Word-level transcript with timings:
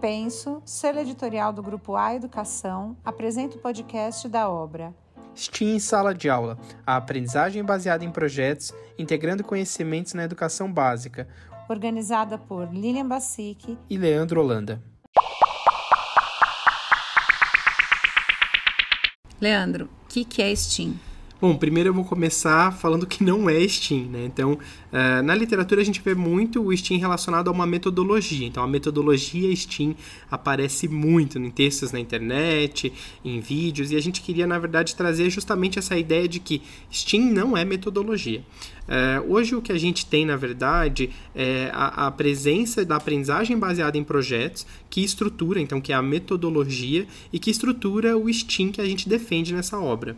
Penso, 0.00 0.62
selo 0.64 0.98
editorial 0.98 1.52
do 1.52 1.62
Grupo 1.62 1.94
A 1.94 2.14
Educação, 2.14 2.96
apresenta 3.04 3.56
o 3.56 3.60
podcast 3.60 4.26
da 4.28 4.48
obra 4.48 4.94
STEAM 5.34 5.76
em 5.76 5.78
Sala 5.78 6.14
de 6.14 6.28
Aula, 6.28 6.58
a 6.86 6.96
aprendizagem 6.96 7.64
baseada 7.64 8.04
em 8.04 8.10
projetos, 8.10 8.72
integrando 8.98 9.44
conhecimentos 9.44 10.14
na 10.14 10.24
educação 10.24 10.72
básica. 10.72 11.28
Organizada 11.68 12.36
por 12.36 12.72
Lilian 12.72 13.06
Bassic 13.06 13.78
e 13.88 13.96
Leandro 13.96 14.40
Holanda. 14.40 14.82
Leandro, 19.40 19.88
o 20.04 20.08
que, 20.08 20.24
que 20.24 20.42
é 20.42 20.54
STEAM? 20.54 21.09
Bom, 21.40 21.56
primeiro 21.56 21.88
eu 21.88 21.94
vou 21.94 22.04
começar 22.04 22.70
falando 22.70 23.06
que 23.06 23.24
não 23.24 23.48
é 23.48 23.66
STEAM, 23.66 24.10
né? 24.10 24.26
Então, 24.26 24.52
uh, 24.52 25.22
na 25.24 25.34
literatura 25.34 25.80
a 25.80 25.84
gente 25.84 25.98
vê 26.02 26.14
muito 26.14 26.62
o 26.62 26.76
STEAM 26.76 26.98
relacionado 26.98 27.48
a 27.48 27.50
uma 27.50 27.66
metodologia. 27.66 28.46
Então, 28.46 28.62
a 28.62 28.66
metodologia 28.66 29.50
STEAM 29.56 29.96
aparece 30.30 30.86
muito 30.86 31.38
em 31.38 31.50
textos 31.50 31.92
na 31.92 31.98
internet, 31.98 32.92
em 33.24 33.40
vídeos, 33.40 33.90
e 33.90 33.96
a 33.96 34.02
gente 34.02 34.20
queria, 34.20 34.46
na 34.46 34.58
verdade, 34.58 34.94
trazer 34.94 35.30
justamente 35.30 35.78
essa 35.78 35.96
ideia 35.96 36.28
de 36.28 36.40
que 36.40 36.60
STEAM 36.92 37.32
não 37.32 37.56
é 37.56 37.64
metodologia. 37.64 38.44
Uh, 38.86 39.32
hoje 39.32 39.54
o 39.54 39.62
que 39.62 39.72
a 39.72 39.78
gente 39.78 40.04
tem, 40.04 40.26
na 40.26 40.36
verdade, 40.36 41.08
é 41.34 41.70
a, 41.72 42.08
a, 42.08 42.10
presença 42.10 42.84
da 42.84 42.96
aprendizagem 42.96 43.58
baseada 43.58 43.96
em 43.96 44.04
projetos 44.04 44.66
que 44.90 45.02
estrutura, 45.02 45.58
então, 45.58 45.80
que 45.80 45.90
é 45.90 45.96
a 45.96 46.02
metodologia 46.02 47.06
e 47.32 47.38
que 47.38 47.50
estrutura 47.50 48.14
o 48.18 48.30
STEAM 48.30 48.72
que 48.72 48.80
a 48.82 48.84
gente 48.84 49.08
defende 49.08 49.54
nessa 49.54 49.78
obra. 49.78 50.14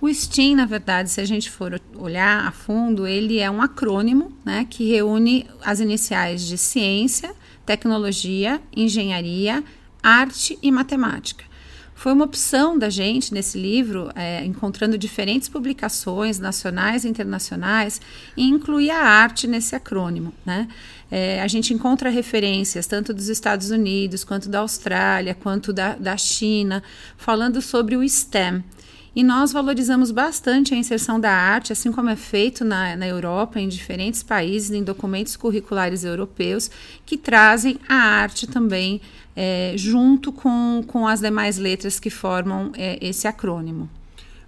O 0.00 0.08
STEAM, 0.08 0.54
na 0.54 0.64
verdade, 0.64 1.10
se 1.10 1.20
a 1.20 1.24
gente 1.24 1.50
for 1.50 1.80
olhar 1.96 2.46
a 2.46 2.52
fundo, 2.52 3.04
ele 3.04 3.38
é 3.38 3.50
um 3.50 3.60
acrônimo 3.60 4.32
né, 4.44 4.64
que 4.68 4.88
reúne 4.88 5.44
as 5.60 5.80
iniciais 5.80 6.46
de 6.46 6.56
ciência, 6.56 7.34
tecnologia, 7.66 8.62
engenharia, 8.74 9.62
arte 10.00 10.56
e 10.62 10.70
matemática. 10.70 11.44
Foi 11.96 12.12
uma 12.12 12.26
opção 12.26 12.78
da 12.78 12.88
gente 12.88 13.34
nesse 13.34 13.58
livro, 13.60 14.08
é, 14.14 14.44
encontrando 14.44 14.96
diferentes 14.96 15.48
publicações 15.48 16.38
nacionais 16.38 17.04
e 17.04 17.08
internacionais, 17.08 18.00
e 18.36 18.44
incluir 18.44 18.92
a 18.92 19.02
arte 19.02 19.48
nesse 19.48 19.74
acrônimo. 19.74 20.32
Né? 20.46 20.68
É, 21.10 21.42
a 21.42 21.48
gente 21.48 21.74
encontra 21.74 22.08
referências 22.08 22.86
tanto 22.86 23.12
dos 23.12 23.28
Estados 23.28 23.70
Unidos, 23.70 24.22
quanto 24.22 24.48
da 24.48 24.60
Austrália, 24.60 25.34
quanto 25.34 25.72
da, 25.72 25.96
da 25.96 26.16
China, 26.16 26.84
falando 27.16 27.60
sobre 27.60 27.96
o 27.96 28.08
STEM, 28.08 28.62
e 29.14 29.24
nós 29.24 29.52
valorizamos 29.52 30.10
bastante 30.10 30.74
a 30.74 30.76
inserção 30.76 31.18
da 31.18 31.30
arte, 31.30 31.72
assim 31.72 31.90
como 31.90 32.10
é 32.10 32.16
feito 32.16 32.64
na, 32.64 32.96
na 32.96 33.06
Europa, 33.06 33.58
em 33.58 33.68
diferentes 33.68 34.22
países, 34.22 34.70
em 34.70 34.82
documentos 34.82 35.36
curriculares 35.36 36.04
europeus, 36.04 36.70
que 37.04 37.16
trazem 37.16 37.78
a 37.88 37.94
arte 37.94 38.46
também 38.46 39.00
é, 39.34 39.72
junto 39.76 40.32
com, 40.32 40.82
com 40.86 41.06
as 41.06 41.20
demais 41.20 41.58
letras 41.58 42.00
que 42.00 42.10
formam 42.10 42.72
é, 42.76 42.98
esse 43.00 43.26
acrônimo. 43.26 43.88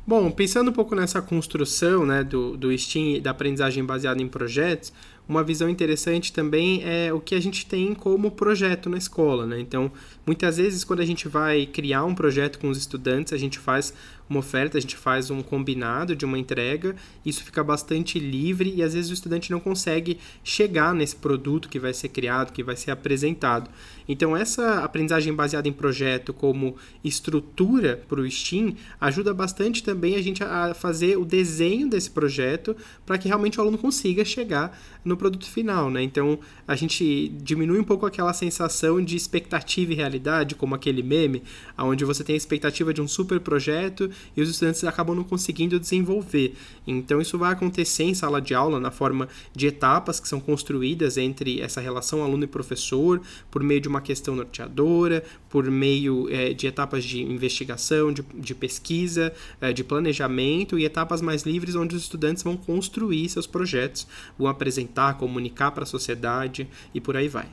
Bom, 0.06 0.30
pensando 0.30 0.70
um 0.70 0.72
pouco 0.72 0.94
nessa 0.94 1.22
construção 1.22 2.04
né, 2.04 2.24
do, 2.24 2.56
do 2.56 2.76
STEAM 2.76 3.20
da 3.20 3.30
aprendizagem 3.30 3.84
baseada 3.84 4.20
em 4.20 4.26
projetos, 4.26 4.92
uma 5.28 5.44
visão 5.44 5.68
interessante 5.68 6.32
também 6.32 6.82
é 6.84 7.12
o 7.12 7.20
que 7.20 7.36
a 7.36 7.40
gente 7.40 7.64
tem 7.64 7.94
como 7.94 8.32
projeto 8.32 8.90
na 8.90 8.98
escola. 8.98 9.46
Né? 9.46 9.60
Então, 9.60 9.92
muitas 10.26 10.56
vezes, 10.56 10.82
quando 10.82 10.98
a 10.98 11.06
gente 11.06 11.28
vai 11.28 11.66
criar 11.66 12.04
um 12.04 12.16
projeto 12.16 12.58
com 12.58 12.68
os 12.68 12.76
estudantes, 12.76 13.32
a 13.32 13.36
gente 13.36 13.56
faz 13.56 13.94
uma 14.30 14.38
oferta, 14.38 14.78
a 14.78 14.80
gente 14.80 14.96
faz 14.96 15.28
um 15.28 15.42
combinado 15.42 16.14
de 16.14 16.24
uma 16.24 16.38
entrega, 16.38 16.94
isso 17.26 17.42
fica 17.42 17.64
bastante 17.64 18.16
livre 18.16 18.72
e 18.76 18.80
às 18.80 18.94
vezes 18.94 19.10
o 19.10 19.14
estudante 19.14 19.50
não 19.50 19.58
consegue 19.58 20.18
chegar 20.44 20.94
nesse 20.94 21.16
produto 21.16 21.68
que 21.68 21.80
vai 21.80 21.92
ser 21.92 22.10
criado, 22.10 22.52
que 22.52 22.62
vai 22.62 22.76
ser 22.76 22.92
apresentado. 22.92 23.68
Então, 24.08 24.36
essa 24.36 24.84
aprendizagem 24.84 25.34
baseada 25.34 25.68
em 25.68 25.72
projeto 25.72 26.32
como 26.32 26.76
estrutura 27.02 28.02
para 28.08 28.20
o 28.20 28.30
STEAM 28.30 28.76
ajuda 29.00 29.34
bastante 29.34 29.82
também 29.82 30.14
a 30.14 30.22
gente 30.22 30.44
a 30.44 30.74
fazer 30.74 31.18
o 31.18 31.24
desenho 31.24 31.88
desse 31.88 32.10
projeto 32.10 32.76
para 33.04 33.18
que 33.18 33.26
realmente 33.26 33.58
o 33.58 33.62
aluno 33.62 33.78
consiga 33.78 34.24
chegar 34.24 34.78
no 35.04 35.16
produto 35.16 35.46
final. 35.46 35.90
Né? 35.90 36.02
Então, 36.02 36.38
a 36.68 36.76
gente 36.76 37.28
diminui 37.42 37.80
um 37.80 37.84
pouco 37.84 38.06
aquela 38.06 38.32
sensação 38.32 39.02
de 39.02 39.16
expectativa 39.16 39.92
e 39.92 39.96
realidade, 39.96 40.54
como 40.54 40.74
aquele 40.74 41.02
meme, 41.02 41.42
onde 41.76 42.04
você 42.04 42.22
tem 42.22 42.34
a 42.34 42.36
expectativa 42.36 42.94
de 42.94 43.00
um 43.00 43.08
super 43.08 43.40
projeto 43.40 44.10
e 44.36 44.42
os 44.42 44.48
estudantes 44.48 44.82
acabam 44.84 45.14
não 45.14 45.24
conseguindo 45.24 45.78
desenvolver. 45.78 46.54
Então, 46.86 47.20
isso 47.20 47.38
vai 47.38 47.52
acontecer 47.52 48.04
em 48.04 48.14
sala 48.14 48.40
de 48.40 48.54
aula 48.54 48.80
na 48.80 48.90
forma 48.90 49.28
de 49.54 49.66
etapas 49.66 50.18
que 50.18 50.28
são 50.28 50.40
construídas 50.40 51.16
entre 51.16 51.60
essa 51.60 51.80
relação 51.80 52.22
aluno 52.22 52.44
e 52.44 52.46
professor, 52.46 53.20
por 53.50 53.62
meio 53.62 53.80
de 53.80 53.88
uma 53.88 54.00
questão 54.00 54.34
norteadora, 54.34 55.22
por 55.48 55.70
meio 55.70 56.28
é, 56.30 56.52
de 56.52 56.66
etapas 56.66 57.04
de 57.04 57.22
investigação, 57.22 58.12
de, 58.12 58.22
de 58.34 58.54
pesquisa, 58.54 59.32
é, 59.60 59.72
de 59.72 59.84
planejamento 59.84 60.78
e 60.78 60.84
etapas 60.84 61.20
mais 61.20 61.42
livres 61.42 61.74
onde 61.74 61.94
os 61.94 62.02
estudantes 62.02 62.42
vão 62.42 62.56
construir 62.56 63.28
seus 63.28 63.46
projetos, 63.46 64.06
vão 64.38 64.48
apresentar, 64.48 65.14
comunicar 65.14 65.70
para 65.70 65.84
a 65.84 65.86
sociedade 65.86 66.68
e 66.94 67.00
por 67.00 67.16
aí 67.16 67.28
vai. 67.28 67.48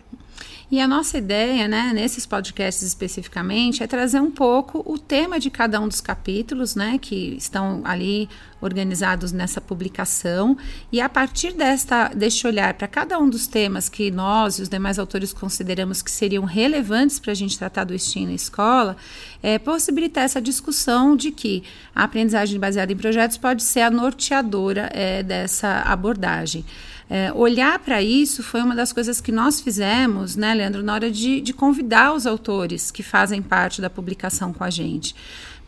E 0.69 0.81
a 0.81 0.87
nossa 0.87 1.17
ideia, 1.17 1.65
né, 1.65 1.91
nesses 1.93 2.25
podcasts 2.25 2.85
especificamente, 2.85 3.81
é 3.81 3.87
trazer 3.87 4.19
um 4.19 4.29
pouco 4.29 4.83
o 4.85 4.99
tema 4.99 5.39
de 5.39 5.49
cada 5.49 5.79
um 5.79 5.87
dos 5.87 6.01
capítulos, 6.01 6.56
né, 6.75 6.97
que 6.97 7.35
estão 7.37 7.81
ali 7.83 8.29
organizados 8.59 9.31
nessa 9.31 9.61
publicação, 9.61 10.57
e 10.91 10.99
a 10.99 11.07
partir 11.07 11.53
desta, 11.53 12.09
deste 12.09 12.47
olhar 12.47 12.73
para 12.73 12.87
cada 12.87 13.19
um 13.19 13.29
dos 13.29 13.45
temas 13.45 13.87
que 13.87 14.09
nós 14.09 14.57
e 14.57 14.63
os 14.63 14.69
demais 14.69 14.97
autores 14.97 15.31
consideramos 15.31 16.01
que 16.01 16.09
seriam 16.09 16.43
relevantes 16.43 17.19
para 17.19 17.31
a 17.31 17.35
gente 17.35 17.57
tratar 17.57 17.83
do 17.83 17.97
STEAM 17.97 18.27
na 18.27 18.33
escola, 18.33 18.97
é, 19.43 19.59
possibilitar 19.59 20.23
essa 20.23 20.41
discussão 20.41 21.15
de 21.15 21.31
que 21.31 21.63
a 21.93 22.03
aprendizagem 22.03 22.59
baseada 22.59 22.91
em 22.91 22.97
projetos 22.97 23.37
pode 23.37 23.61
ser 23.63 23.81
a 23.81 23.91
norteadora 23.91 24.89
é, 24.93 25.21
dessa 25.21 25.81
abordagem. 25.81 26.65
É, 27.09 27.31
olhar 27.31 27.79
para 27.79 28.01
isso 28.01 28.43
foi 28.43 28.61
uma 28.61 28.75
das 28.75 28.91
coisas 28.91 29.21
que 29.21 29.31
nós 29.31 29.61
fizemos, 29.61 30.35
né, 30.35 30.53
Leandro, 30.53 30.83
na 30.83 30.93
hora 30.93 31.09
de, 31.09 31.39
de 31.39 31.53
convidar 31.53 32.13
os 32.13 32.27
autores 32.27 32.91
que 32.91 33.01
fazem 33.01 33.41
parte 33.41 33.81
da 33.81 33.89
publicação 33.89 34.51
com 34.51 34.63
a 34.63 34.69
gente. 34.69 35.15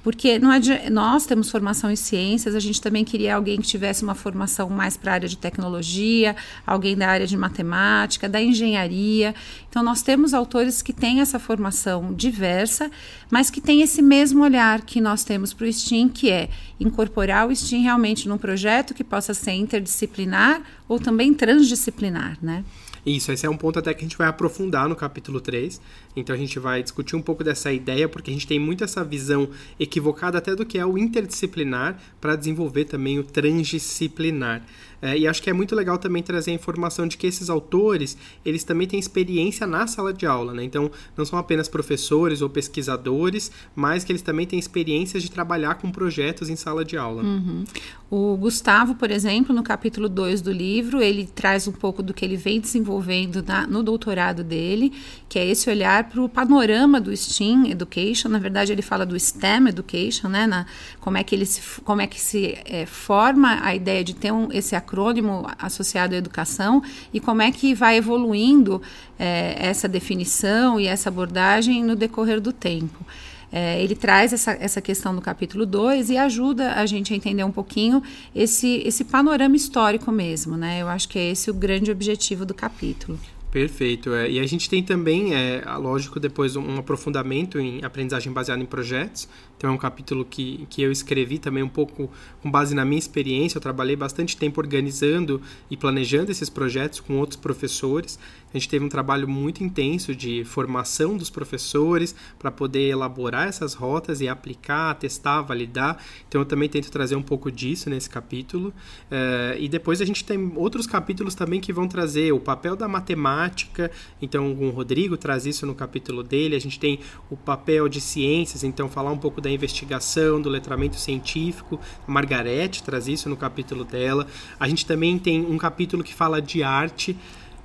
Porque 0.01 0.39
não 0.39 0.51
é 0.51 0.59
nós 0.89 1.25
temos 1.25 1.51
formação 1.51 1.91
em 1.91 1.95
ciências, 1.95 2.55
a 2.55 2.59
gente 2.59 2.81
também 2.81 3.03
queria 3.03 3.35
alguém 3.35 3.59
que 3.59 3.67
tivesse 3.67 4.01
uma 4.01 4.15
formação 4.15 4.69
mais 4.69 4.95
para 4.95 5.11
a 5.11 5.13
área 5.15 5.27
de 5.27 5.37
tecnologia, 5.37 6.35
alguém 6.65 6.95
da 6.95 7.09
área 7.09 7.27
de 7.27 7.35
matemática, 7.35 8.29
da 8.29 8.41
engenharia. 8.41 9.35
Então, 9.69 9.83
nós 9.83 10.01
temos 10.01 10.33
autores 10.33 10.81
que 10.81 10.93
têm 10.93 11.19
essa 11.19 11.37
formação 11.37 12.13
diversa, 12.13 12.89
mas 13.29 13.49
que 13.49 13.59
têm 13.59 13.81
esse 13.81 14.01
mesmo 14.01 14.43
olhar 14.43 14.81
que 14.81 15.01
nós 15.01 15.25
temos 15.25 15.53
para 15.53 15.67
o 15.67 15.73
STEAM, 15.73 16.07
que 16.07 16.29
é 16.29 16.49
incorporar 16.79 17.47
o 17.47 17.55
STEAM 17.55 17.81
realmente 17.81 18.29
num 18.29 18.37
projeto 18.37 18.93
que 18.93 19.03
possa 19.03 19.33
ser 19.33 19.51
interdisciplinar 19.51 20.61
ou 20.87 20.97
também 20.97 21.33
transdisciplinar, 21.33 22.37
né? 22.41 22.63
Isso, 23.05 23.31
esse 23.31 23.45
é 23.45 23.49
um 23.49 23.57
ponto 23.57 23.79
até 23.79 23.93
que 23.93 23.99
a 23.99 24.07
gente 24.07 24.17
vai 24.17 24.27
aprofundar 24.27 24.87
no 24.87 24.95
capítulo 24.95 25.39
3. 25.39 25.81
Então 26.15 26.35
a 26.35 26.39
gente 26.39 26.59
vai 26.59 26.83
discutir 26.83 27.15
um 27.15 27.21
pouco 27.21 27.43
dessa 27.43 27.71
ideia, 27.71 28.07
porque 28.07 28.29
a 28.29 28.33
gente 28.33 28.47
tem 28.47 28.59
muito 28.59 28.83
essa 28.83 29.03
visão 29.03 29.49
equivocada 29.79 30.37
até 30.37 30.55
do 30.55 30.65
que 30.65 30.77
é 30.77 30.85
o 30.85 30.97
interdisciplinar 30.97 31.99
para 32.19 32.35
desenvolver 32.35 32.85
também 32.85 33.19
o 33.19 33.23
transdisciplinar. 33.23 34.63
É, 35.01 35.17
e 35.17 35.27
acho 35.27 35.41
que 35.41 35.49
é 35.49 35.53
muito 35.53 35.75
legal 35.75 35.97
também 35.97 36.21
trazer 36.21 36.51
a 36.51 36.53
informação 36.53 37.07
de 37.07 37.17
que 37.17 37.27
esses 37.27 37.49
autores, 37.49 38.17
eles 38.45 38.63
também 38.63 38.87
têm 38.87 38.99
experiência 38.99 39.65
na 39.65 39.87
sala 39.87 40.13
de 40.13 40.25
aula, 40.25 40.53
né? 40.53 40.63
Então, 40.63 40.91
não 41.15 41.25
são 41.25 41.39
apenas 41.39 41.67
professores 41.67 42.41
ou 42.41 42.49
pesquisadores, 42.49 43.51
mas 43.75 44.03
que 44.03 44.11
eles 44.11 44.21
também 44.21 44.45
têm 44.45 44.59
experiência 44.59 45.19
de 45.19 45.31
trabalhar 45.31 45.75
com 45.75 45.91
projetos 45.91 46.49
em 46.49 46.55
sala 46.55 46.83
de 46.83 46.97
aula. 46.97 47.23
Uhum. 47.23 47.63
O 48.09 48.35
Gustavo, 48.37 48.95
por 48.95 49.11
exemplo, 49.11 49.53
no 49.53 49.61
capítulo 49.61 50.09
2 50.09 50.41
do 50.41 50.51
livro, 50.51 50.99
ele 50.99 51.27
traz 51.27 51.67
um 51.67 51.71
pouco 51.71 52.01
do 52.01 52.11
que 52.11 52.25
ele 52.25 52.35
vem 52.35 52.59
desenvolvendo 52.59 53.43
na, 53.43 53.67
no 53.67 53.83
doutorado 53.83 54.43
dele, 54.43 54.91
que 55.27 55.37
é 55.37 55.45
esse 55.45 55.69
olhar 55.69 56.05
para 56.05 56.19
o 56.19 56.27
panorama 56.27 56.99
do 56.99 57.15
STEAM 57.15 57.69
Education. 57.69 58.29
Na 58.29 58.39
verdade, 58.39 58.71
ele 58.71 58.81
fala 58.81 59.05
do 59.05 59.19
STEM 59.19 59.67
Education, 59.67 60.27
né? 60.27 60.47
Na, 60.47 60.65
como 60.99 61.17
é 61.17 61.23
que 61.23 61.35
ele 61.35 61.45
se, 61.45 61.81
como 61.81 62.01
é 62.01 62.07
que 62.07 62.19
se 62.19 62.57
é, 62.65 62.87
forma 62.87 63.59
a 63.63 63.75
ideia 63.75 64.03
de 64.03 64.15
ter 64.15 64.31
um, 64.31 64.51
esse 64.51 64.75
acrônimo 64.89 65.45
associado 65.59 66.15
à 66.15 66.17
educação 66.17 66.81
e 67.13 67.19
como 67.19 67.43
é 67.43 67.51
que 67.51 67.75
vai 67.75 67.97
evoluindo 67.97 68.81
é, 69.19 69.55
essa 69.59 69.87
definição 69.87 70.79
e 70.79 70.87
essa 70.87 71.09
abordagem 71.09 71.83
no 71.83 71.95
decorrer 71.95 72.41
do 72.41 72.51
tempo. 72.51 73.05
É, 73.51 73.81
ele 73.81 73.95
traz 73.95 74.33
essa, 74.33 74.51
essa 74.51 74.81
questão 74.81 75.11
no 75.13 75.21
capítulo 75.21 75.65
2 75.65 76.09
e 76.11 76.17
ajuda 76.17 76.73
a 76.73 76.85
gente 76.85 77.13
a 77.13 77.15
entender 77.15 77.43
um 77.43 77.51
pouquinho 77.51 78.01
esse, 78.33 78.81
esse 78.85 79.03
panorama 79.03 79.55
histórico 79.55 80.11
mesmo, 80.11 80.55
né? 80.55 80.81
Eu 80.81 80.87
acho 80.87 81.09
que 81.09 81.17
é 81.17 81.31
esse 81.31 81.49
o 81.49 81.53
grande 81.53 81.89
objetivo 81.89 82.45
do 82.45 82.53
capítulo. 82.53 83.19
Perfeito. 83.51 84.13
É. 84.13 84.29
E 84.29 84.39
a 84.39 84.45
gente 84.45 84.69
tem 84.69 84.83
também, 84.83 85.33
é, 85.33 85.63
lógico, 85.77 86.19
depois 86.19 86.55
um 86.55 86.77
aprofundamento 86.77 87.59
em 87.59 87.83
aprendizagem 87.83 88.31
baseada 88.31 88.61
em 88.61 88.67
projetos, 88.67 89.27
Então 89.59 89.71
é 89.71 89.73
um 89.73 89.77
capítulo 89.77 90.23
que, 90.23 90.65
que 90.69 90.81
eu 90.81 90.89
escrevi 90.89 91.37
também 91.37 91.61
um 91.61 91.67
pouco 91.67 92.09
com 92.41 92.49
base 92.49 92.73
na 92.73 92.85
minha 92.85 92.97
experiência. 92.97 93.57
Eu 93.57 93.61
trabalhei 93.61 93.93
bastante 93.93 94.37
tempo 94.37 94.61
organizando 94.61 95.41
e 95.69 95.75
planejando 95.75 96.31
esses 96.31 96.49
projetos 96.49 97.01
com 97.01 97.17
outros 97.17 97.35
professores. 97.35 98.17
A 98.53 98.57
gente 98.57 98.69
teve 98.69 98.85
um 98.85 98.89
trabalho 98.89 99.27
muito 99.27 99.61
intenso 99.61 100.15
de 100.15 100.45
formação 100.45 101.17
dos 101.17 101.29
professores 101.29 102.15
para 102.39 102.49
poder 102.49 102.87
elaborar 102.87 103.49
essas 103.49 103.73
rotas 103.73 104.21
e 104.21 104.29
aplicar, 104.29 104.95
testar, 104.95 105.41
validar. 105.41 106.01
Então 106.27 106.41
eu 106.41 106.45
também 106.45 106.69
tento 106.69 106.89
trazer 106.89 107.17
um 107.17 107.21
pouco 107.21 107.51
disso 107.51 107.89
nesse 107.89 108.09
capítulo. 108.09 108.69
Uh, 109.11 109.59
e 109.59 109.67
depois 109.67 109.99
a 110.01 110.05
gente 110.05 110.23
tem 110.23 110.53
outros 110.55 110.87
capítulos 110.87 111.35
também 111.35 111.59
que 111.59 111.73
vão 111.73 111.85
trazer 111.85 112.31
o 112.31 112.39
papel 112.39 112.77
da 112.77 112.87
matemática. 112.87 113.91
Então 114.21 114.53
o 114.53 114.69
Rodrigo 114.69 115.17
traz 115.17 115.45
isso 115.45 115.65
no 115.65 115.75
capítulo 115.75 116.23
dele. 116.23 116.55
A 116.55 116.61
gente 116.61 116.79
tem 116.79 117.01
o 117.29 117.35
papel 117.35 117.89
de 117.89 117.99
ciências, 117.99 118.63
então 118.63 118.87
falar 118.87 119.11
um 119.11 119.17
pouco 119.17 119.41
da 119.41 119.48
investigação, 119.51 120.41
do 120.41 120.49
letramento 120.49 120.95
científico. 120.97 121.79
A 122.07 122.11
Margarete 122.11 122.83
traz 122.83 123.07
isso 123.07 123.29
no 123.29 123.37
capítulo 123.37 123.83
dela. 123.83 124.27
A 124.59 124.67
gente 124.67 124.85
também 124.85 125.17
tem 125.17 125.45
um 125.45 125.57
capítulo 125.57 126.03
que 126.03 126.13
fala 126.13 126.41
de 126.41 126.63
arte. 126.63 127.17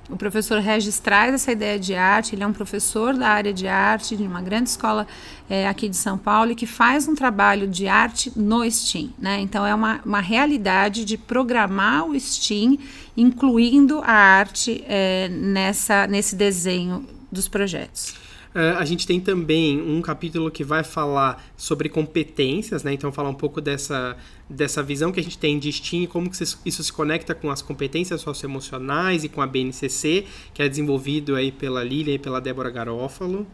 O 0.07 0.15
professor 0.15 0.59
Regis 0.59 0.99
traz 0.99 1.33
essa 1.33 1.51
ideia 1.51 1.79
de 1.79 1.95
arte, 1.95 2.35
ele 2.35 2.43
é 2.43 2.47
um 2.47 2.53
professor 2.53 3.15
da 3.15 3.27
área 3.27 3.51
de 3.51 3.67
arte 3.67 4.15
de 4.15 4.21
uma 4.21 4.39
grande 4.39 4.69
escola 4.69 5.07
é, 5.49 5.67
aqui 5.67 5.89
de 5.89 5.95
São 5.95 6.15
Paulo 6.15 6.51
e 6.51 6.55
que 6.55 6.67
faz 6.67 7.07
um 7.07 7.15
trabalho 7.15 7.67
de 7.67 7.87
arte 7.87 8.31
no 8.35 8.63
STEAM. 8.69 9.09
Né? 9.17 9.39
Então, 9.39 9.65
é 9.65 9.73
uma, 9.73 9.99
uma 10.05 10.21
realidade 10.21 11.05
de 11.05 11.17
programar 11.17 12.05
o 12.05 12.19
STEAM, 12.19 12.77
incluindo 13.17 13.99
a 14.01 14.11
arte 14.11 14.83
é, 14.87 15.27
nessa, 15.29 16.05
nesse 16.05 16.35
desenho 16.35 17.03
dos 17.31 17.47
projetos. 17.47 18.24
Uh, 18.55 18.77
a 18.77 18.85
gente 18.85 19.05
tem 19.05 19.19
também 19.19 19.81
um 19.81 20.01
capítulo 20.01 20.49
que 20.49 20.63
vai 20.63 20.81
falar 20.81 21.45
sobre 21.57 21.89
competências, 21.89 22.85
né? 22.85 22.93
Então, 22.93 23.11
falar 23.11 23.27
um 23.27 23.33
pouco 23.33 23.59
dessa, 23.59 24.15
dessa 24.49 24.81
visão 24.81 25.11
que 25.11 25.19
a 25.19 25.23
gente 25.23 25.37
tem 25.37 25.59
de 25.59 25.69
STEAM 25.69 26.03
e 26.03 26.07
como 26.07 26.29
que 26.29 26.41
isso 26.41 26.83
se 26.83 26.93
conecta 26.93 27.35
com 27.35 27.51
as 27.51 27.61
competências 27.61 28.21
socioemocionais 28.21 29.25
e 29.25 29.29
com 29.29 29.41
a 29.41 29.47
BNCC, 29.47 30.25
que 30.53 30.61
é 30.61 30.69
desenvolvido 30.69 31.35
aí 31.35 31.51
pela 31.51 31.83
Lilian 31.83 32.13
e 32.13 32.19
pela 32.19 32.39
Débora 32.39 32.69
Garófalo. 32.69 33.45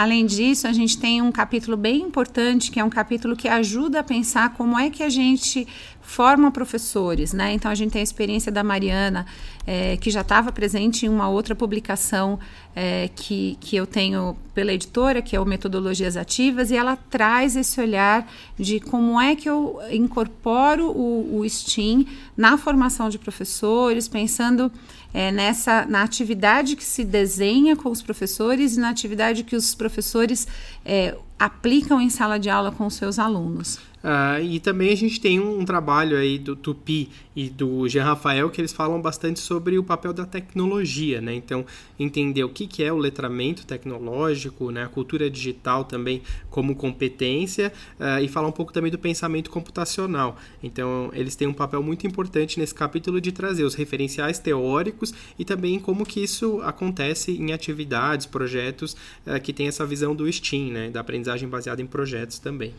Além 0.00 0.24
disso, 0.24 0.66
a 0.66 0.72
gente 0.72 0.96
tem 0.96 1.20
um 1.20 1.30
capítulo 1.30 1.76
bem 1.76 2.00
importante, 2.00 2.70
que 2.70 2.80
é 2.80 2.82
um 2.82 2.88
capítulo 2.88 3.36
que 3.36 3.46
ajuda 3.46 4.00
a 4.00 4.02
pensar 4.02 4.54
como 4.54 4.78
é 4.78 4.88
que 4.88 5.02
a 5.02 5.10
gente 5.10 5.68
forma 6.00 6.50
professores, 6.50 7.34
né? 7.34 7.52
Então 7.52 7.70
a 7.70 7.74
gente 7.74 7.92
tem 7.92 8.00
a 8.00 8.02
experiência 8.02 8.50
da 8.50 8.64
Mariana, 8.64 9.26
é, 9.66 9.98
que 9.98 10.10
já 10.10 10.22
estava 10.22 10.50
presente 10.50 11.04
em 11.04 11.08
uma 11.10 11.28
outra 11.28 11.54
publicação 11.54 12.40
é, 12.74 13.10
que, 13.14 13.58
que 13.60 13.76
eu 13.76 13.86
tenho 13.86 14.38
pela 14.60 14.74
editora, 14.74 15.22
que 15.22 15.34
é 15.34 15.40
o 15.40 15.46
Metodologias 15.46 16.18
Ativas, 16.18 16.70
e 16.70 16.76
ela 16.76 16.94
traz 16.94 17.56
esse 17.56 17.80
olhar 17.80 18.30
de 18.58 18.78
como 18.78 19.18
é 19.18 19.34
que 19.34 19.48
eu 19.48 19.80
incorporo 19.90 20.90
o, 20.90 21.38
o 21.38 21.48
STEAM 21.48 22.04
na 22.36 22.58
formação 22.58 23.08
de 23.08 23.18
professores, 23.18 24.06
pensando 24.06 24.70
é, 25.14 25.32
nessa 25.32 25.86
na 25.86 26.02
atividade 26.02 26.76
que 26.76 26.84
se 26.84 27.04
desenha 27.04 27.74
com 27.74 27.88
os 27.88 28.02
professores 28.02 28.76
e 28.76 28.80
na 28.80 28.90
atividade 28.90 29.44
que 29.44 29.56
os 29.56 29.74
professores 29.74 30.46
é, 30.84 31.16
aplicam 31.38 31.98
em 31.98 32.10
sala 32.10 32.38
de 32.38 32.50
aula 32.50 32.70
com 32.70 32.86
os 32.86 32.92
seus 32.92 33.18
alunos. 33.18 33.78
Uh, 34.02 34.42
e 34.42 34.60
também 34.60 34.90
a 34.90 34.96
gente 34.96 35.20
tem 35.20 35.38
um, 35.38 35.60
um, 35.60 35.64
trabalho 35.64 36.16
aí 36.16 36.38
do 36.38 36.56
Tupi 36.56 37.10
e 37.36 37.50
do 37.50 37.86
Jean 37.86 38.04
Rafael 38.04 38.48
que 38.48 38.58
eles 38.58 38.72
falam 38.72 39.00
bastante 39.00 39.38
sobre 39.40 39.78
o 39.78 39.84
papel 39.84 40.14
da 40.14 40.24
tecnologia, 40.24 41.20
né? 41.20 41.34
Então, 41.34 41.66
entender 41.98 42.42
o 42.42 42.48
que, 42.48 42.66
que 42.66 42.82
é 42.82 42.90
o 42.90 42.96
letramento 42.96 43.66
tecnológico, 43.66 44.70
né? 44.70 44.84
a 44.84 44.88
cultura 44.88 45.28
digital 45.28 45.84
também 45.84 46.22
como 46.48 46.74
competência 46.74 47.70
uh, 47.98 48.22
e 48.22 48.28
falar 48.28 48.48
um 48.48 48.52
pouco 48.52 48.72
também 48.72 48.90
do 48.90 48.98
pensamento 48.98 49.50
computacional. 49.50 50.38
Então, 50.62 51.10
eles 51.12 51.36
têm 51.36 51.46
um 51.46 51.52
papel 51.52 51.82
muito 51.82 52.06
importante 52.06 52.58
nesse 52.58 52.74
capítulo 52.74 53.20
de 53.20 53.32
trazer 53.32 53.64
os 53.64 53.74
referenciais 53.74 54.38
teóricos 54.38 55.12
e 55.38 55.44
também 55.44 55.78
como 55.78 56.06
que 56.06 56.20
isso 56.20 56.62
acontece 56.62 57.32
em 57.32 57.52
atividades, 57.52 58.24
projetos 58.24 58.96
uh, 59.26 59.38
que 59.42 59.52
tem 59.52 59.68
essa 59.68 59.84
visão 59.84 60.14
do 60.14 60.30
STEAM, 60.32 60.72
né? 60.72 60.90
Da 60.90 61.00
aprendizagem 61.00 61.46
baseada 61.46 61.82
em 61.82 61.86
projetos 61.86 62.38
também. 62.38 62.72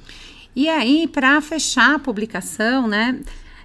E 0.56 0.68
aí, 0.68 1.08
para 1.08 1.40
fechar 1.42 1.96
a 1.96 2.00
publicação, 2.00 2.88
né? 2.88 3.20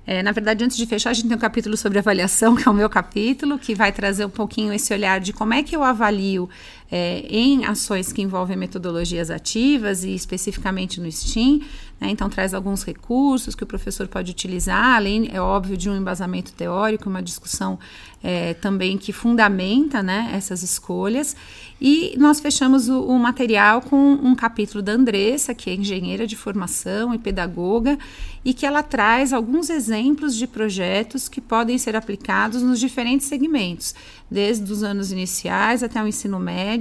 É, 0.07 0.23
na 0.23 0.31
verdade, 0.31 0.63
antes 0.63 0.77
de 0.77 0.87
fechar, 0.87 1.11
a 1.11 1.13
gente 1.13 1.27
tem 1.27 1.37
um 1.37 1.41
capítulo 1.41 1.77
sobre 1.77 1.99
avaliação, 1.99 2.55
que 2.57 2.69
é 2.69 2.71
o 2.71 2.75
meu 2.75 2.89
capítulo, 2.89 3.59
que 3.59 3.75
vai 3.75 3.91
trazer 3.91 4.25
um 4.25 4.31
pouquinho 4.31 4.73
esse 4.73 4.95
olhar 4.95 5.19
de 5.19 5.33
como 5.33 5.53
é 5.53 5.63
que 5.63 5.75
eu 5.75 5.83
avalio 5.83 6.49
é, 6.91 7.21
em 7.29 7.65
ações 7.65 8.13
que 8.13 8.23
envolvem 8.23 8.57
metodologias 8.57 9.31
ativas 9.31 10.05
e 10.05 10.15
especificamente 10.15 11.01
no 11.01 11.11
STEAM. 11.11 11.61
Né? 12.01 12.11
Então, 12.11 12.29
traz 12.29 12.53
alguns 12.53 12.83
recursos 12.83 13.55
que 13.55 13.65
o 13.65 13.67
professor 13.67 14.07
pode 14.07 14.31
utilizar, 14.31 14.97
além, 14.97 15.29
é 15.33 15.41
óbvio, 15.41 15.77
de 15.77 15.89
um 15.89 15.97
embasamento 15.97 16.53
teórico, 16.53 17.09
uma 17.09 17.23
discussão 17.23 17.79
é, 18.23 18.55
também 18.55 18.99
que 18.99 19.13
fundamenta 19.13 20.03
né, 20.03 20.31
essas 20.35 20.63
escolhas. 20.63 21.37
E 21.81 22.15
nós 22.19 22.41
fechamos 22.41 22.89
o, 22.89 23.03
o, 23.03 23.19
material 23.19 23.81
com 23.81 23.97
um 23.97 24.35
capítulo 24.35 24.83
da 24.83 24.93
Andressa, 24.93 25.55
que 25.55 25.71
é 25.71 25.75
engenheira 25.75 26.27
de 26.27 26.35
formação 26.35 27.15
e 27.15 27.19
pedagoga, 27.19 27.99
e 28.45 28.53
que 28.53 28.67
ela 28.67 28.83
traz 28.83 29.33
alguns 29.33 29.71
exemplos 29.71 30.35
de 30.35 30.47
projetos 30.47 31.29
que 31.29 31.41
podem 31.41 31.79
ser 31.79 31.95
aplicados 31.95 32.63
nos 32.63 32.81
diferentes 32.81 33.27
segmentos, 33.27 33.95
desde 34.31 34.71
os 34.73 34.83
anos 34.83 35.13
iniciais 35.13 35.83
até 35.83 36.03
o 36.03 36.07
ensino 36.07 36.41
médio, 36.41 36.76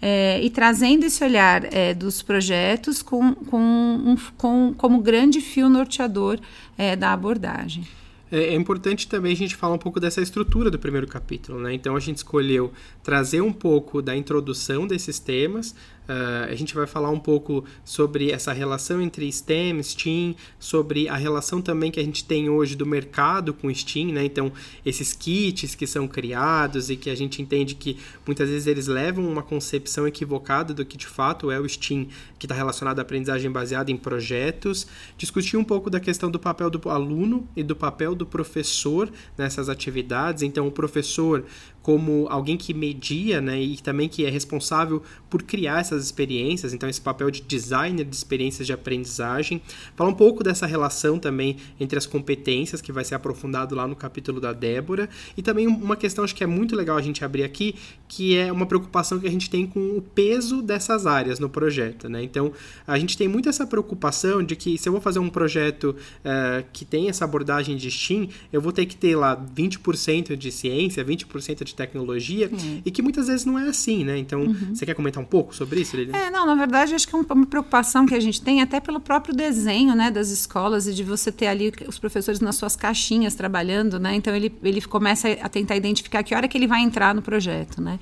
é, 0.00 0.40
e 0.42 0.50
trazendo 0.50 1.04
esse 1.04 1.22
olhar 1.22 1.72
é, 1.72 1.94
dos 1.94 2.22
projetos 2.22 3.02
com, 3.02 3.34
com, 3.34 3.58
um, 3.60 4.16
com, 4.36 4.74
como 4.76 5.00
grande 5.00 5.40
fio 5.40 5.68
norteador 5.68 6.38
é, 6.76 6.94
da 6.96 7.12
abordagem. 7.12 7.84
É, 8.30 8.38
é, 8.38 8.54
importante 8.54 9.08
também 9.08 9.32
a 9.32 9.36
gente 9.36 9.56
falar 9.56 9.74
um 9.74 9.78
pouco 9.78 9.98
dessa 9.98 10.20
estrutura 10.20 10.70
do 10.70 10.78
primeiro 10.78 11.06
capítulo, 11.06 11.60
né? 11.60 11.72
Então 11.72 11.96
a 11.96 12.00
gente 12.00 12.18
escolheu 12.18 12.72
trazer 13.02 13.40
um 13.40 13.52
pouco 13.52 14.02
da 14.02 14.14
introdução 14.14 14.86
desses 14.86 15.18
temas, 15.18 15.74
Uh, 16.08 16.50
a 16.50 16.54
gente 16.54 16.74
vai 16.74 16.86
falar 16.86 17.10
um 17.10 17.18
pouco 17.18 17.64
sobre 17.84 18.30
essa 18.30 18.50
relação 18.50 19.02
entre 19.02 19.30
STEM, 19.30 19.82
STEAM, 19.82 20.34
sobre 20.58 21.06
a 21.06 21.16
relação 21.16 21.60
também 21.60 21.90
que 21.90 22.00
a 22.00 22.02
gente 22.02 22.24
tem 22.24 22.48
hoje 22.48 22.74
do 22.74 22.86
mercado 22.86 23.52
com 23.52 23.72
STEAM, 23.72 24.12
né? 24.12 24.24
Então, 24.24 24.50
esses 24.86 25.12
kits 25.12 25.74
que 25.74 25.86
são 25.86 26.08
criados 26.08 26.88
e 26.88 26.96
que 26.96 27.10
a 27.10 27.14
gente 27.14 27.42
entende 27.42 27.74
que 27.74 27.98
muitas 28.26 28.48
vezes 28.48 28.66
eles 28.66 28.86
levam 28.86 29.28
uma 29.28 29.42
concepção 29.42 30.08
equivocada 30.08 30.72
do 30.72 30.82
que 30.82 30.96
de 30.96 31.06
fato 31.06 31.50
é 31.50 31.60
o 31.60 31.68
STEAM, 31.68 32.08
que 32.38 32.46
está 32.46 32.54
relacionado 32.54 33.00
à 33.00 33.02
aprendizagem 33.02 33.50
baseada 33.50 33.90
em 33.90 33.96
projetos. 33.96 34.86
Discutir 35.18 35.58
um 35.58 35.64
pouco 35.64 35.90
da 35.90 36.00
questão 36.00 36.30
do 36.30 36.38
papel 36.38 36.70
do 36.70 36.88
aluno 36.88 37.46
e 37.54 37.62
do 37.62 37.76
papel 37.76 38.14
do 38.14 38.24
professor 38.24 39.12
nessas 39.36 39.68
atividades. 39.68 40.42
Então, 40.42 40.66
o 40.66 40.72
professor 40.72 41.44
como 41.88 42.26
alguém 42.28 42.58
que 42.58 42.74
media, 42.74 43.40
né, 43.40 43.58
e 43.58 43.78
também 43.78 44.10
que 44.10 44.26
é 44.26 44.28
responsável 44.28 45.02
por 45.30 45.42
criar 45.42 45.80
essas 45.80 46.04
experiências, 46.04 46.74
então 46.74 46.86
esse 46.86 47.00
papel 47.00 47.30
de 47.30 47.40
designer 47.40 48.04
de 48.04 48.14
experiências 48.14 48.66
de 48.66 48.74
aprendizagem. 48.74 49.62
Falar 49.96 50.10
um 50.10 50.14
pouco 50.14 50.44
dessa 50.44 50.66
relação 50.66 51.18
também 51.18 51.56
entre 51.80 51.96
as 51.96 52.04
competências, 52.04 52.82
que 52.82 52.92
vai 52.92 53.06
ser 53.06 53.14
aprofundado 53.14 53.74
lá 53.74 53.86
no 53.86 53.96
capítulo 53.96 54.38
da 54.38 54.52
Débora, 54.52 55.08
e 55.34 55.40
também 55.40 55.66
uma 55.66 55.96
questão 55.96 56.24
acho 56.24 56.34
que 56.34 56.44
é 56.44 56.46
muito 56.46 56.76
legal 56.76 56.94
a 56.94 57.00
gente 57.00 57.24
abrir 57.24 57.42
aqui, 57.42 57.74
que 58.06 58.36
é 58.36 58.52
uma 58.52 58.66
preocupação 58.66 59.18
que 59.18 59.26
a 59.26 59.30
gente 59.30 59.48
tem 59.48 59.66
com 59.66 59.96
o 59.96 60.02
peso 60.02 60.60
dessas 60.60 61.06
áreas 61.06 61.38
no 61.38 61.48
projeto, 61.48 62.06
né? 62.06 62.22
Então, 62.22 62.52
a 62.86 62.98
gente 62.98 63.16
tem 63.16 63.28
muito 63.28 63.48
essa 63.48 63.66
preocupação 63.66 64.42
de 64.42 64.56
que 64.56 64.76
se 64.76 64.86
eu 64.90 64.92
vou 64.92 65.00
fazer 65.00 65.20
um 65.20 65.30
projeto 65.30 65.96
uh, 66.20 66.66
que 66.70 66.84
tem 66.84 67.08
essa 67.08 67.24
abordagem 67.24 67.78
de 67.78 67.90
STEAM, 67.90 68.28
eu 68.52 68.60
vou 68.60 68.72
ter 68.72 68.84
que 68.84 68.94
ter 68.94 69.16
lá 69.16 69.34
20% 69.34 70.36
de 70.36 70.52
ciência, 70.52 71.02
20% 71.02 71.64
de 71.64 71.77
tecnologia 71.78 72.46
é. 72.46 72.82
e 72.84 72.90
que 72.90 73.00
muitas 73.00 73.26
vezes 73.28 73.44
não 73.44 73.58
é 73.58 73.68
assim, 73.68 74.04
né? 74.04 74.18
Então, 74.18 74.42
uhum. 74.42 74.74
você 74.74 74.84
quer 74.84 74.94
comentar 74.94 75.22
um 75.22 75.26
pouco 75.26 75.54
sobre 75.54 75.80
isso, 75.80 75.96
Lilian? 75.96 76.16
É, 76.16 76.30
não, 76.30 76.44
na 76.44 76.54
verdade, 76.54 76.94
acho 76.94 77.08
que 77.08 77.14
é 77.14 77.18
uma 77.18 77.46
preocupação 77.46 78.04
que 78.06 78.14
a 78.14 78.20
gente 78.20 78.40
tem 78.42 78.60
até 78.60 78.80
pelo 78.80 79.00
próprio 79.00 79.34
desenho, 79.34 79.94
né, 79.94 80.10
das 80.10 80.28
escolas 80.30 80.86
e 80.86 80.94
de 80.94 81.02
você 81.02 81.32
ter 81.32 81.46
ali 81.46 81.72
os 81.86 81.98
professores 81.98 82.40
nas 82.40 82.56
suas 82.56 82.76
caixinhas 82.76 83.34
trabalhando, 83.34 83.98
né? 83.98 84.14
Então, 84.14 84.34
ele, 84.34 84.54
ele 84.62 84.80
começa 84.82 85.28
a 85.28 85.48
tentar 85.48 85.76
identificar 85.76 86.22
que 86.22 86.34
hora 86.34 86.46
que 86.46 86.58
ele 86.58 86.66
vai 86.66 86.82
entrar 86.82 87.14
no 87.14 87.22
projeto, 87.22 87.80
né? 87.80 87.98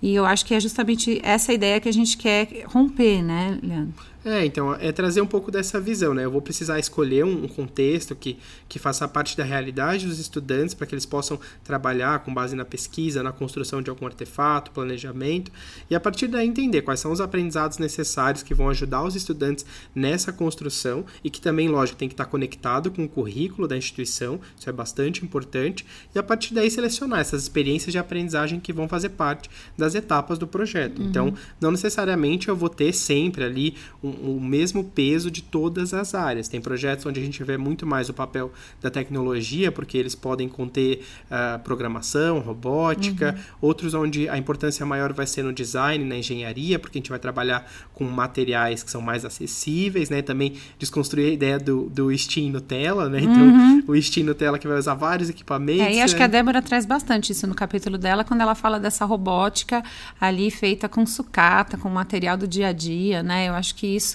E 0.00 0.14
eu 0.14 0.26
acho 0.26 0.44
que 0.44 0.54
é 0.54 0.60
justamente 0.60 1.20
essa 1.22 1.52
ideia 1.52 1.80
que 1.80 1.88
a 1.88 1.92
gente 1.92 2.16
quer 2.16 2.64
romper, 2.66 3.22
né, 3.22 3.58
Leandro? 3.62 4.04
É, 4.26 4.44
então, 4.44 4.74
é 4.74 4.90
trazer 4.90 5.20
um 5.20 5.26
pouco 5.26 5.52
dessa 5.52 5.80
visão, 5.80 6.12
né? 6.12 6.24
Eu 6.24 6.32
vou 6.32 6.42
precisar 6.42 6.80
escolher 6.80 7.24
um, 7.24 7.44
um 7.44 7.48
contexto 7.48 8.12
que, 8.16 8.36
que 8.68 8.76
faça 8.76 9.06
parte 9.06 9.36
da 9.36 9.44
realidade 9.44 10.04
dos 10.04 10.18
estudantes 10.18 10.74
para 10.74 10.84
que 10.84 10.96
eles 10.96 11.06
possam 11.06 11.38
trabalhar 11.62 12.18
com 12.24 12.34
base 12.34 12.56
na 12.56 12.64
pesquisa, 12.64 13.22
na 13.22 13.30
construção 13.30 13.80
de 13.80 13.88
algum 13.88 14.04
artefato, 14.04 14.72
planejamento, 14.72 15.52
e 15.88 15.94
a 15.94 16.00
partir 16.00 16.26
daí 16.26 16.44
entender 16.44 16.82
quais 16.82 16.98
são 16.98 17.12
os 17.12 17.20
aprendizados 17.20 17.78
necessários 17.78 18.42
que 18.42 18.52
vão 18.52 18.68
ajudar 18.68 19.04
os 19.04 19.14
estudantes 19.14 19.64
nessa 19.94 20.32
construção 20.32 21.04
e 21.22 21.30
que 21.30 21.40
também, 21.40 21.68
lógico, 21.68 21.96
tem 21.96 22.08
que 22.08 22.14
estar 22.14 22.26
conectado 22.26 22.90
com 22.90 23.04
o 23.04 23.08
currículo 23.08 23.68
da 23.68 23.76
instituição, 23.76 24.40
isso 24.58 24.68
é 24.68 24.72
bastante 24.72 25.24
importante, 25.24 25.86
e 26.12 26.18
a 26.18 26.22
partir 26.22 26.52
daí 26.52 26.68
selecionar 26.68 27.20
essas 27.20 27.42
experiências 27.42 27.92
de 27.92 27.98
aprendizagem 27.98 28.58
que 28.58 28.72
vão 28.72 28.88
fazer 28.88 29.10
parte 29.10 29.48
das 29.78 29.94
etapas 29.94 30.36
do 30.36 30.48
projeto. 30.48 30.98
Uhum. 30.98 31.06
Então, 31.06 31.34
não 31.60 31.70
necessariamente 31.70 32.48
eu 32.48 32.56
vou 32.56 32.68
ter 32.68 32.92
sempre 32.92 33.44
ali 33.44 33.76
um 34.02 34.15
o 34.22 34.40
mesmo 34.40 34.84
peso 34.84 35.30
de 35.30 35.42
todas 35.42 35.92
as 35.94 36.14
áreas. 36.14 36.48
Tem 36.48 36.60
projetos 36.60 37.06
onde 37.06 37.20
a 37.20 37.22
gente 37.22 37.42
vê 37.42 37.56
muito 37.56 37.86
mais 37.86 38.08
o 38.08 38.14
papel 38.14 38.52
da 38.80 38.90
tecnologia, 38.90 39.70
porque 39.72 39.96
eles 39.96 40.14
podem 40.14 40.48
conter 40.48 41.02
uh, 41.30 41.58
programação, 41.62 42.40
robótica, 42.40 43.34
uhum. 43.36 43.68
outros 43.68 43.94
onde 43.94 44.28
a 44.28 44.38
importância 44.38 44.84
maior 44.86 45.12
vai 45.12 45.26
ser 45.26 45.42
no 45.42 45.52
design, 45.52 46.04
na 46.04 46.16
engenharia, 46.16 46.78
porque 46.78 46.98
a 46.98 47.00
gente 47.00 47.10
vai 47.10 47.18
trabalhar 47.18 47.70
com 47.94 48.04
materiais 48.04 48.82
que 48.82 48.90
são 48.90 49.00
mais 49.00 49.24
acessíveis, 49.24 50.10
né? 50.10 50.22
Também 50.22 50.54
desconstruir 50.78 51.30
a 51.30 51.32
ideia 51.32 51.58
do, 51.58 51.88
do 51.88 52.16
Steam 52.16 52.50
Nutella, 52.50 53.08
né? 53.08 53.20
Então, 53.20 53.42
uhum. 53.42 53.84
o 53.88 54.02
Steam 54.02 54.26
Nutella 54.26 54.58
que 54.58 54.68
vai 54.68 54.78
usar 54.78 54.94
vários 54.94 55.28
equipamentos. 55.28 55.86
É, 55.86 55.94
e 55.94 56.00
acho 56.00 56.14
né? 56.14 56.18
que 56.18 56.24
a 56.24 56.26
Débora 56.26 56.62
traz 56.62 56.86
bastante 56.86 57.32
isso 57.32 57.46
no 57.46 57.54
capítulo 57.54 57.98
dela, 57.98 58.24
quando 58.24 58.40
ela 58.40 58.54
fala 58.54 58.78
dessa 58.78 59.04
robótica 59.04 59.82
ali 60.20 60.50
feita 60.50 60.88
com 60.88 61.04
sucata, 61.06 61.76
com 61.76 61.88
material 61.88 62.36
do 62.36 62.46
dia 62.46 62.68
a 62.68 62.72
dia, 62.72 63.22
né? 63.22 63.48
Eu 63.48 63.54
acho 63.54 63.74
que 63.74 63.86
isso 63.86 64.05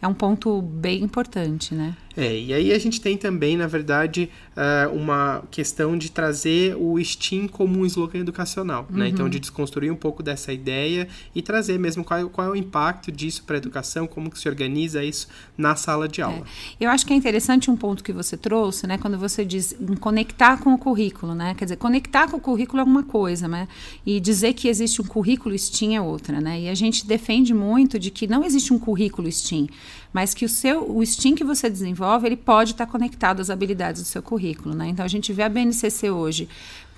é 0.00 0.06
um 0.06 0.14
ponto 0.14 0.60
bem 0.62 1.02
importante, 1.02 1.74
né? 1.74 1.96
É, 2.18 2.36
e 2.36 2.52
aí 2.52 2.72
a 2.72 2.78
gente 2.80 3.00
tem 3.00 3.16
também, 3.16 3.56
na 3.56 3.68
verdade, 3.68 4.28
uh, 4.56 4.92
uma 4.92 5.44
questão 5.52 5.96
de 5.96 6.10
trazer 6.10 6.74
o 6.76 6.98
STEAM 6.98 7.46
como 7.46 7.78
um 7.78 7.86
slogan 7.86 8.18
educacional, 8.18 8.88
uhum. 8.90 8.98
né? 8.98 9.08
Então, 9.08 9.28
de 9.28 9.38
desconstruir 9.38 9.92
um 9.92 9.96
pouco 9.96 10.20
dessa 10.20 10.52
ideia 10.52 11.06
e 11.32 11.40
trazer 11.40 11.78
mesmo 11.78 12.02
qual, 12.02 12.28
qual 12.28 12.48
é 12.48 12.50
o 12.50 12.56
impacto 12.56 13.12
disso 13.12 13.44
para 13.44 13.54
a 13.54 13.58
educação, 13.58 14.08
como 14.08 14.30
que 14.30 14.38
se 14.38 14.48
organiza 14.48 15.04
isso 15.04 15.28
na 15.56 15.76
sala 15.76 16.08
de 16.08 16.20
aula. 16.20 16.44
É. 16.80 16.86
Eu 16.86 16.90
acho 16.90 17.06
que 17.06 17.12
é 17.12 17.16
interessante 17.16 17.70
um 17.70 17.76
ponto 17.76 18.02
que 18.02 18.12
você 18.12 18.36
trouxe, 18.36 18.84
né? 18.88 18.98
Quando 18.98 19.16
você 19.16 19.44
diz 19.44 19.76
conectar 20.00 20.58
com 20.58 20.74
o 20.74 20.78
currículo, 20.78 21.36
né? 21.36 21.54
Quer 21.54 21.66
dizer, 21.66 21.76
conectar 21.76 22.28
com 22.28 22.38
o 22.38 22.40
currículo 22.40 22.80
é 22.80 22.84
uma 22.84 23.04
coisa, 23.04 23.46
né? 23.46 23.68
E 24.04 24.18
dizer 24.18 24.54
que 24.54 24.66
existe 24.66 25.00
um 25.00 25.04
currículo 25.04 25.56
STEAM 25.56 25.94
é 25.94 26.00
outra, 26.00 26.40
né? 26.40 26.62
E 26.62 26.68
a 26.68 26.74
gente 26.74 27.06
defende 27.06 27.54
muito 27.54 27.96
de 27.96 28.10
que 28.10 28.26
não 28.26 28.44
existe 28.44 28.72
um 28.72 28.78
currículo 28.78 29.30
STEAM 29.30 29.68
mas 30.12 30.34
que 30.34 30.44
o 30.44 30.48
seu 30.48 30.90
o 30.90 31.04
STEAM 31.04 31.34
que 31.34 31.44
você 31.44 31.68
desenvolve 31.68 32.26
ele 32.26 32.36
pode 32.36 32.72
estar 32.72 32.86
conectado 32.86 33.40
às 33.40 33.50
habilidades 33.50 34.02
do 34.02 34.08
seu 34.08 34.22
currículo, 34.22 34.74
né? 34.74 34.88
Então 34.88 35.04
a 35.04 35.08
gente 35.08 35.32
vê 35.32 35.42
a 35.42 35.48
BNCC 35.48 36.10
hoje 36.10 36.48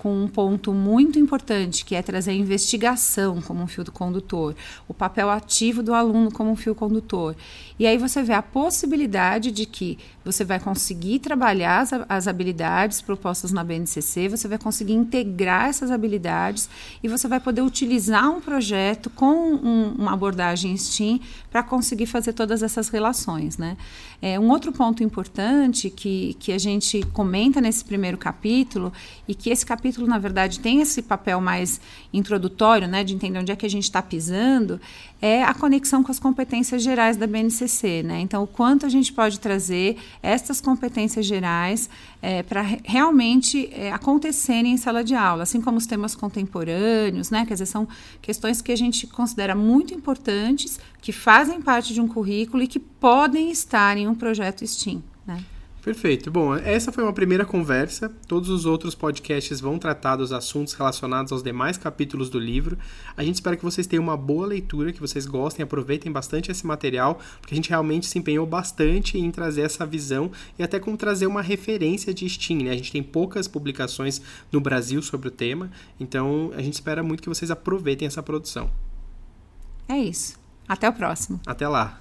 com 0.01 0.23
um 0.23 0.27
ponto 0.27 0.73
muito 0.73 1.19
importante, 1.19 1.85
que 1.85 1.93
é 1.93 2.01
trazer 2.01 2.31
a 2.31 2.33
investigação 2.33 3.39
como 3.39 3.61
um 3.61 3.67
fio 3.67 3.85
condutor, 3.91 4.55
o 4.87 4.95
papel 4.95 5.29
ativo 5.29 5.83
do 5.83 5.93
aluno 5.93 6.31
como 6.31 6.49
um 6.49 6.55
fio 6.55 6.73
condutor. 6.73 7.35
E 7.77 7.85
aí 7.85 7.99
você 7.99 8.23
vê 8.23 8.33
a 8.33 8.41
possibilidade 8.41 9.51
de 9.51 9.67
que 9.67 9.99
você 10.25 10.43
vai 10.43 10.59
conseguir 10.59 11.19
trabalhar 11.19 11.81
as, 11.81 11.91
as 12.09 12.27
habilidades 12.27 12.99
propostas 12.99 13.51
na 13.51 13.63
BNCC, 13.63 14.27
você 14.27 14.47
vai 14.47 14.57
conseguir 14.57 14.93
integrar 14.93 15.67
essas 15.67 15.91
habilidades 15.91 16.67
e 17.03 17.07
você 17.07 17.27
vai 17.27 17.39
poder 17.39 17.61
utilizar 17.61 18.27
um 18.27 18.41
projeto 18.41 19.07
com 19.11 19.53
um, 19.53 19.93
uma 19.99 20.13
abordagem 20.13 20.75
STEAM 20.77 21.19
para 21.51 21.61
conseguir 21.61 22.07
fazer 22.07 22.33
todas 22.33 22.63
essas 22.63 22.89
relações, 22.89 23.57
né? 23.57 23.77
É, 24.21 24.39
um 24.39 24.49
outro 24.51 24.71
ponto 24.71 25.03
importante 25.03 25.89
que, 25.89 26.35
que 26.39 26.51
a 26.51 26.57
gente 26.57 27.03
comenta 27.11 27.59
nesse 27.59 27.83
primeiro 27.83 28.17
capítulo 28.17 28.93
e 29.27 29.33
que 29.33 29.49
esse 29.49 29.65
capítulo 29.65 29.90
capítulo, 29.91 30.07
na 30.07 30.17
verdade, 30.17 30.59
tem 30.59 30.81
esse 30.81 31.01
papel 31.01 31.41
mais 31.41 31.81
introdutório, 32.13 32.87
né, 32.87 33.03
de 33.03 33.13
entender 33.13 33.39
onde 33.39 33.51
é 33.51 33.55
que 33.55 33.65
a 33.65 33.69
gente 33.69 33.83
está 33.83 34.01
pisando, 34.01 34.79
é 35.21 35.43
a 35.43 35.53
conexão 35.53 36.01
com 36.01 36.11
as 36.11 36.17
competências 36.17 36.81
gerais 36.81 37.17
da 37.17 37.27
BNCC, 37.27 38.01
né? 38.03 38.21
Então, 38.21 38.43
o 38.43 38.47
quanto 38.47 38.85
a 38.85 38.89
gente 38.89 39.11
pode 39.11 39.39
trazer 39.39 39.97
essas 40.23 40.61
competências 40.61 41.25
gerais 41.25 41.89
é, 42.21 42.41
para 42.41 42.61
realmente 42.83 43.69
é, 43.73 43.91
acontecerem 43.91 44.73
em 44.73 44.77
sala 44.77 45.03
de 45.03 45.13
aula, 45.13 45.43
assim 45.43 45.61
como 45.61 45.77
os 45.77 45.85
temas 45.85 46.15
contemporâneos, 46.15 47.29
né? 47.29 47.45
Quer 47.45 47.53
dizer, 47.53 47.65
são 47.65 47.87
questões 48.21 48.61
que 48.61 48.71
a 48.71 48.77
gente 48.77 49.05
considera 49.07 49.53
muito 49.53 49.93
importantes, 49.93 50.79
que 51.01 51.11
fazem 51.11 51.61
parte 51.61 51.93
de 51.93 51.99
um 51.99 52.07
currículo 52.07 52.63
e 52.63 52.67
que 52.67 52.79
podem 52.79 53.51
estar 53.51 53.97
em 53.97 54.07
um 54.07 54.15
projeto 54.15 54.65
STEAM, 54.65 55.03
né? 55.27 55.43
Perfeito. 55.81 56.29
Bom, 56.29 56.55
essa 56.55 56.91
foi 56.91 57.03
uma 57.03 57.11
primeira 57.11 57.43
conversa. 57.43 58.07
Todos 58.27 58.49
os 58.49 58.67
outros 58.67 58.93
podcasts 58.93 59.59
vão 59.59 59.79
tratar 59.79 60.15
dos 60.15 60.31
assuntos 60.31 60.73
relacionados 60.73 61.31
aos 61.31 61.41
demais 61.41 61.75
capítulos 61.75 62.29
do 62.29 62.37
livro. 62.37 62.77
A 63.17 63.23
gente 63.23 63.35
espera 63.35 63.57
que 63.57 63.63
vocês 63.63 63.87
tenham 63.87 64.03
uma 64.03 64.15
boa 64.15 64.45
leitura, 64.45 64.93
que 64.93 64.99
vocês 64.99 65.25
gostem, 65.25 65.63
aproveitem 65.63 66.11
bastante 66.11 66.51
esse 66.51 66.67
material, 66.67 67.19
porque 67.39 67.55
a 67.55 67.57
gente 67.57 67.69
realmente 67.69 68.05
se 68.05 68.19
empenhou 68.19 68.45
bastante 68.45 69.17
em 69.17 69.31
trazer 69.31 69.61
essa 69.61 69.83
visão 69.83 70.31
e 70.57 70.61
até 70.61 70.79
como 70.79 70.95
trazer 70.95 71.25
uma 71.25 71.41
referência 71.41 72.13
de 72.13 72.29
Steam. 72.29 72.61
Né? 72.61 72.69
A 72.69 72.75
gente 72.75 72.91
tem 72.91 73.01
poucas 73.01 73.47
publicações 73.47 74.21
no 74.51 74.61
Brasil 74.61 75.01
sobre 75.01 75.29
o 75.29 75.31
tema, 75.31 75.71
então 75.99 76.51
a 76.55 76.61
gente 76.61 76.75
espera 76.75 77.01
muito 77.01 77.23
que 77.23 77.29
vocês 77.29 77.49
aproveitem 77.49 78.07
essa 78.07 78.21
produção. 78.21 78.69
É 79.89 79.97
isso. 79.97 80.39
Até 80.67 80.87
o 80.87 80.93
próximo. 80.93 81.41
Até 81.47 81.67
lá. 81.67 81.99